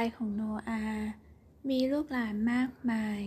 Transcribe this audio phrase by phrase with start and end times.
[0.00, 0.84] ายของโนอา
[1.68, 3.20] มีลูกหลานมากมาย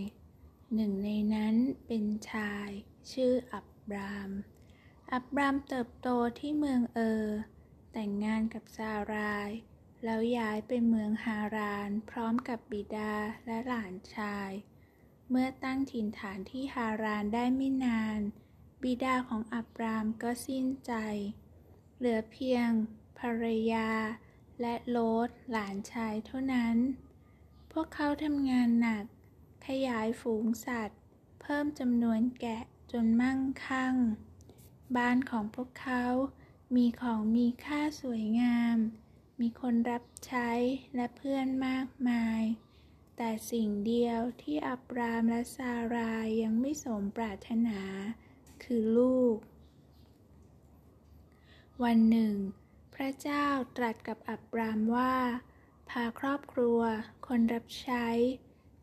[0.75, 1.55] หนึ่งในนั้น
[1.88, 2.70] เป็นชาย
[3.11, 4.31] ชื่ออับราม
[5.12, 6.07] อับรามเติบโต
[6.39, 7.25] ที่เมืองเออ
[7.94, 9.49] แต่งงานกับซาราย
[10.04, 13.13] แล้วย้ายไปเมืองฮารานพร้อมกับบิดา
[13.45, 14.52] และหลานชาย
[15.30, 18.20] เมื่อตั้งถิ่นฐานที่ฮารานได้ไม่นาน
[18.84, 20.94] บิดาของอับรามก็สิ้นใจ
[21.98, 22.70] เหลือเพียง
[23.20, 23.90] ภรรยา
[24.62, 26.77] และโลดหลานชายเท่านั้น
[27.71, 29.05] พวกเขาทำงานหนัก
[29.67, 30.99] ขยายฝูงสัตว์
[31.41, 33.95] เพิ่มจำนวนแกะจนมั่งคั่ง
[34.97, 36.05] บ้านของพวกเขา
[36.75, 38.77] มีของมีค่าสวยงาม
[39.39, 40.49] มีคนรับใช้
[40.95, 42.41] และเพื่อนมากมาย
[43.17, 47.81] แต่สิ่งเดียวที่อับรามและซารายังไม่สมปรารถนา
[48.63, 49.38] คือลูก
[51.83, 52.35] วันหนึ่ง
[53.04, 55.16] ระเจ้าตรัสกับอับรามว่า
[55.90, 56.82] พาครอบครัว
[57.28, 58.08] คนรับใช้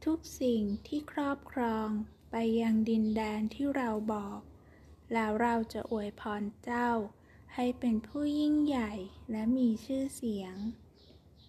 [0.04, 1.88] ทุกสิ่งที่ครอบครอง
[2.30, 4.40] ไปยังดินแดนที่เราบอก
[5.12, 6.88] แล้วเราจะอวยพรเจ้า
[7.54, 8.92] ให้เป็นผู้ยิ่งใหญ่
[9.30, 10.56] และมีชื่อเสียง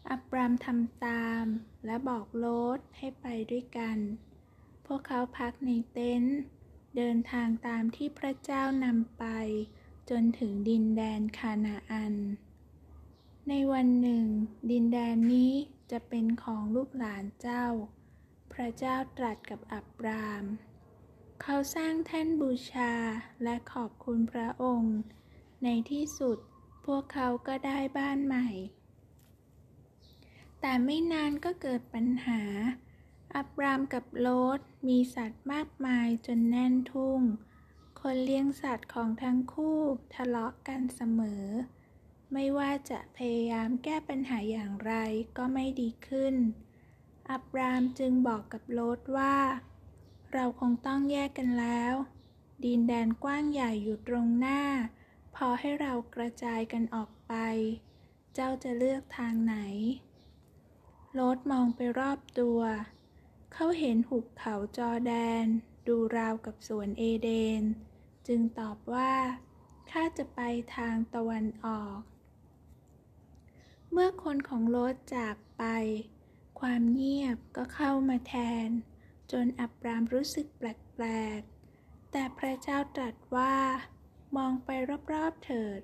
[0.10, 1.46] อับรามทำตาม
[1.86, 2.46] และบอกโล
[2.78, 3.98] ดให้ไปด้วยกัน
[4.86, 6.38] พวกเขาพักในเต็นท์
[6.96, 9.26] เดินทางตามที่พระเจ้านำไป
[10.10, 12.16] จนถึงดินแดนคานาอัน
[13.50, 14.26] ในวันหนึ่ง
[14.72, 15.54] ดินแดนนี้
[15.92, 17.66] จะเป็นของลูกหลานเจ้า
[18.54, 20.44] พระเจ้าตรัสกับอับราม
[21.42, 22.94] เขาสร้างแท่นบูชา
[23.44, 24.98] และขอบคุณพระองค์
[25.64, 26.38] ในที่สุด
[26.86, 28.48] พวกเขาก็ได้บ้านใหม่
[30.62, 32.42] แต่ไม่นานก็เกิดปัญหา
[33.36, 37.22] อับรามกับโลดมีสัตว์มากมายจนแน่นทุ่ง
[38.02, 39.80] คนเลี้ยงสัตว์ของทั้งคู่
[40.16, 41.46] ทะเลาะกันเสมอ
[42.34, 44.94] ไม่ว่าจะพยายามแก้ปัญหาอย่างไร
[45.38, 46.36] ก็ไม่ดีขึ้น
[47.30, 49.38] อับรามจึงบอกกับโลดว่า
[50.34, 51.94] เราคงต้องแยกกันแล้ว
[52.64, 54.62] ดินแดนกว้างใหญ่อยู่ตรงหน้า
[55.36, 57.34] พอให้เรากระจายกันออกไป
[58.34, 59.56] เจ้าจะเลือกทางไหน
[61.14, 62.60] โลดมองไปรอบตัว
[63.54, 65.14] เขาเห็นหุบเขาจอแด
[65.44, 65.46] น
[65.88, 67.62] ดูราวกับสวนเอเดน
[68.28, 69.14] จึงตอบว่า
[69.92, 70.42] ข้าจะไป
[70.76, 72.00] ทางตะวันออก
[73.92, 75.64] เมื่อคนของโลดจากไป
[76.60, 78.36] ความเงียบก็เข้ามาแท
[78.68, 78.70] น
[79.32, 81.06] จนอับรามรู้สึกแปล
[81.38, 83.56] กๆ แต่พระเจ้าตรัสว่า
[84.36, 84.70] มองไป
[85.14, 85.82] รอบๆเถิด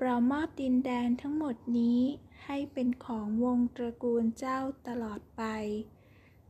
[0.00, 2.00] เรามอบดินแดนทั้งหมดนี้
[2.44, 5.42] ให้เป็นของวงตระกูลเจ้าตลอดไป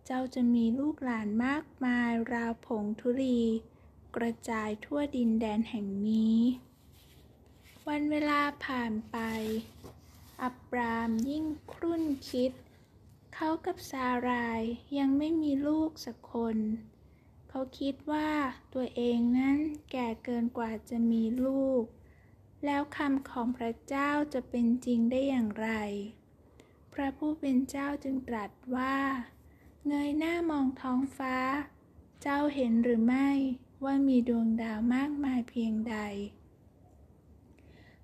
[0.04, 3.40] เจ้าจะมีลูกหลานมากมายราวผงธุรี
[4.16, 6.38] กระจายทั่วดินแดนแห่งนี้
[7.88, 9.18] วันเวลาผ่านไป
[10.42, 12.52] อับรามยิ่งครุ่นคิด
[13.34, 14.62] เขากับซาราย
[14.98, 16.56] ยังไม่มีลูกสักคน
[17.48, 18.30] เขาคิดว่า
[18.74, 19.58] ตัวเองนั้น
[19.92, 21.84] แก่เกินกว่าจะมีลูก
[22.64, 25.70] แล้วคำของพระเจ้าจะเป็นจริงได้อย่างไร
[26.92, 28.98] พระผู้เป็นเจ้าจึงตรัสว่า
[29.86, 31.36] เงยหน้ามองท้องฟ้า
[32.22, 33.30] เจ้าเห็นหรือไม่
[33.84, 35.96] ว่ามีดวงดาวมากมายเพียงใด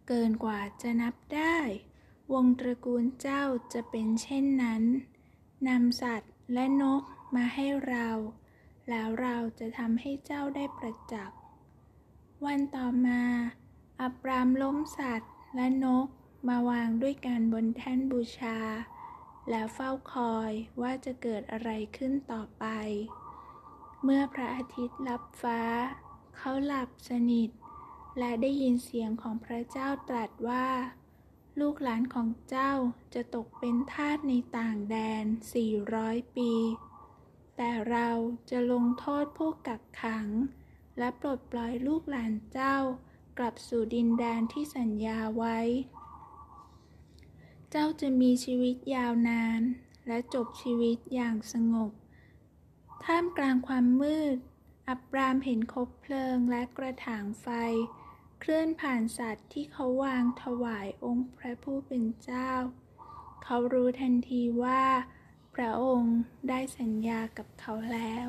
[0.08, 1.56] เกินกว่าจะนับได้
[2.32, 3.42] วงตระกูลเจ้า
[3.72, 4.82] จะเป็นเช่นนั้น
[5.68, 7.02] นำสัตว์และนก
[7.34, 8.08] มาให้เรา
[8.88, 11.38] แล้วเราจะทำให้เจ้าได้ประจักษ์
[12.46, 13.22] วันต่อมา
[14.00, 16.06] อับรามล้มสัตว์และนก
[16.48, 18.58] มาวางด้วยกันบนแท่นบูชา
[19.50, 22.66] แล้วเฝ้าคอยว่าจะเกิดอะไรขึ้นต่อไป
[24.02, 25.62] เมื่อพระอาทิตย์ลับฟ้า
[26.36, 27.50] เขาหลับสนิท
[28.18, 30.66] และได้ยินเสียงของพระเจ้าตรัสว่า
[31.60, 32.72] ลูกหลานของเจ้า
[33.14, 35.24] จะตกเป็นทาสในต่างแดน
[35.80, 36.52] 400 ปี
[37.56, 38.10] แต่เรา
[38.50, 40.28] จะลงโทษผู้กักขัง
[40.98, 42.76] และปลดปล่อยลูกหลานเจ้า
[43.38, 45.58] กลับสู่ดินแดนที่สัญญาไว้
[47.70, 49.60] เจ้าจะมีชีวิตยาวนาน
[50.06, 51.92] และจบชีวิตอย่างสงบ
[53.04, 54.36] ท่ามกลางความมืด
[54.88, 57.48] อับรามเห็นคบเพลิงและกระถางไฟ
[58.46, 62.50] เคลื่อนผ่านสัตว์ที่เขาวางถวายองค์พระผู้เป็นเจ้า
[63.44, 64.84] เขารู้ทันทีว่า
[65.54, 66.16] พระองค์
[66.48, 68.28] ได้สัญญากับเขาแล้ว